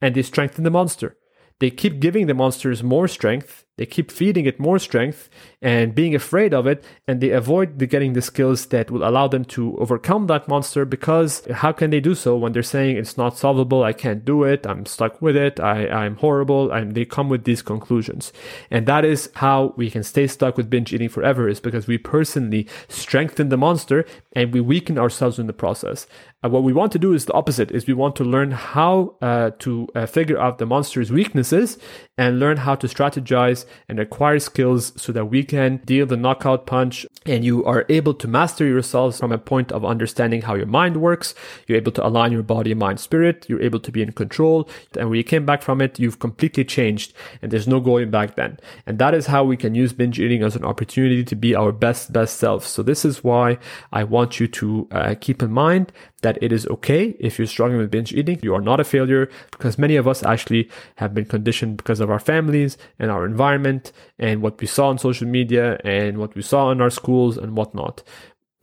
and 0.02 0.16
they 0.16 0.24
strengthen 0.24 0.64
the 0.64 0.72
monster. 0.72 1.18
They 1.60 1.70
keep 1.70 2.00
giving 2.00 2.26
the 2.26 2.34
monsters 2.34 2.82
more 2.82 3.08
strength 3.08 3.66
they 3.78 3.86
keep 3.86 4.12
feeding 4.12 4.46
it 4.46 4.60
more 4.60 4.80
strength 4.80 5.30
and 5.62 5.96
being 5.96 6.14
afraid 6.14 6.54
of 6.54 6.68
it, 6.68 6.84
and 7.08 7.22
they 7.22 7.30
avoid 7.30 7.80
the 7.80 7.86
getting 7.86 8.14
the 8.14 8.22
skills 8.22 8.66
that 8.68 8.92
will 8.92 9.08
allow 9.08 9.28
them 9.28 9.46
to 9.46 9.78
overcome 9.78 10.28
that 10.28 10.48
monster 10.48 10.86
because 10.86 11.44
how 11.52 11.72
can 11.72 11.90
they 11.90 12.00
do 12.00 12.14
so 12.16 12.36
when 12.36 12.52
they're 12.52 12.64
saying 12.64 12.98
it's 12.98 13.18
not 13.18 13.38
solvable, 13.38 13.84
I 13.84 13.94
can't 13.94 14.26
do 14.26 14.44
it, 14.44 14.66
I'm 14.68 14.86
stuck 14.86 15.22
with 15.22 15.36
it, 15.36 15.60
I, 15.60 15.88
I'm 15.88 16.16
horrible, 16.18 16.72
and 16.72 16.96
they 16.96 17.06
come 17.06 17.30
with 17.30 17.44
these 17.44 17.62
conclusions. 17.62 18.34
And 18.70 18.86
that 18.88 19.06
is 19.06 19.30
how 19.36 19.74
we 19.78 19.90
can 19.90 20.04
stay 20.04 20.28
stuck 20.28 20.58
with 20.58 20.70
binge 20.70 20.94
eating 20.94 21.10
forever, 21.10 21.48
is 21.48 21.60
because 21.60 21.88
we 21.88 21.98
personally 21.98 22.68
strengthen 22.88 23.50
the 23.50 23.58
monster 23.58 24.06
and 24.34 24.54
we 24.54 24.62
weaken 24.62 24.98
ourselves 24.98 25.40
in 25.40 25.48
the 25.48 25.54
process. 25.54 26.08
Uh, 26.44 26.50
what 26.50 26.64
we 26.64 26.74
want 26.74 26.92
to 26.92 27.00
do 27.00 27.14
is 27.14 27.26
the 27.26 27.34
opposite 27.34 27.72
is 27.72 27.86
we 27.86 27.94
want 27.94 28.16
to 28.16 28.24
learn 28.24 28.52
how 28.52 29.16
uh, 29.22 29.52
to 29.60 29.88
uh, 29.94 30.06
figure 30.06 30.40
out 30.40 30.58
the 30.58 30.66
monster's 30.66 31.12
weaknesses 31.12 31.78
and 32.18 32.40
learn 32.40 32.58
how 32.58 32.74
to 32.74 32.88
strategize 32.88 33.61
and 33.88 34.00
acquire 34.00 34.40
skills 34.40 34.94
so 34.96 35.12
that 35.12 35.26
we 35.26 35.44
can 35.44 35.78
deal 35.78 36.06
the 36.06 36.18
knockout 36.18 36.66
punch 36.66 37.06
and 37.26 37.46
you 37.46 37.64
are 37.66 37.86
able 37.90 38.14
to 38.16 38.28
master 38.28 38.66
yourselves 38.66 39.20
from 39.20 39.32
a 39.32 39.38
point 39.38 39.72
of 39.72 39.86
understanding 39.86 40.42
how 40.42 40.56
your 40.56 40.66
mind 40.66 40.98
works. 40.98 41.36
You're 41.68 41.78
able 41.78 41.92
to 41.94 42.06
align 42.06 42.32
your 42.32 42.44
body, 42.44 42.74
mind, 42.74 43.00
spirit. 43.00 43.46
You're 43.48 43.62
able 43.62 43.80
to 43.80 43.92
be 43.92 44.02
in 44.02 44.12
control. 44.12 44.68
And 44.98 45.10
when 45.10 45.18
you 45.18 45.24
came 45.24 45.46
back 45.46 45.62
from 45.62 45.82
it, 45.82 46.00
you've 46.00 46.20
completely 46.20 46.66
changed 46.66 47.14
and 47.42 47.52
there's 47.52 47.68
no 47.68 47.80
going 47.80 48.10
back 48.10 48.36
then. 48.36 48.60
And 48.86 48.98
that 49.00 49.14
is 49.14 49.28
how 49.28 49.44
we 49.44 49.58
can 49.58 49.76
use 49.76 49.94
binge 49.94 50.20
eating 50.20 50.44
as 50.44 50.56
an 50.56 50.66
opportunity 50.66 51.24
to 51.24 51.36
be 51.36 51.56
our 51.56 51.72
best, 51.72 52.12
best 52.12 52.38
selves. 52.38 52.68
So 52.68 52.84
this 52.84 53.06
is 53.06 53.24
why 53.24 53.58
I 53.92 54.04
want 54.04 54.40
you 54.40 54.48
to 54.48 54.88
uh, 54.92 55.16
keep 55.20 55.44
in 55.44 55.52
mind 55.52 55.92
that 56.22 56.42
it 56.42 56.52
is 56.52 56.68
okay 56.68 57.16
if 57.20 57.38
you're 57.38 57.48
struggling 57.48 57.80
with 57.80 57.92
binge 57.92 58.14
eating. 58.14 58.40
You 58.42 58.56
are 58.56 58.62
not 58.62 58.80
a 58.80 58.84
failure 58.84 59.30
because 59.52 59.78
many 59.78 59.96
of 59.96 60.08
us 60.08 60.24
actually 60.24 60.70
have 60.96 61.14
been 61.14 61.26
conditioned 61.26 61.78
because 61.78 62.00
of 62.00 62.10
our 62.10 62.20
families 62.20 62.78
and 63.00 63.12
our 63.12 63.26
environment 63.26 63.92
and 64.20 64.42
what 64.42 64.60
we 64.60 64.68
saw 64.68 64.90
on 64.90 64.98
social 64.98 65.28
media 65.28 65.80
and 65.84 66.18
what 66.18 66.36
we 66.36 66.42
saw 66.42 66.72
in 66.72 66.82
our 66.82 66.90
schools 66.90 67.38
and 67.38 67.56
whatnot. 67.56 68.04